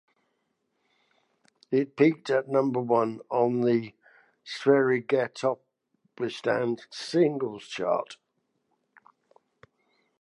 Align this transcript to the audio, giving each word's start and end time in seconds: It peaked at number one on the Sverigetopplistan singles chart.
It 1.69 1.95
peaked 1.95 2.31
at 2.31 2.47
number 2.47 2.79
one 2.79 3.21
on 3.29 3.61
the 3.61 3.93
Sverigetopplistan 4.43 6.79
singles 6.91 7.67
chart. 7.67 8.17